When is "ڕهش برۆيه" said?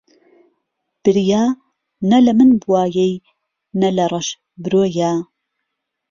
4.11-5.11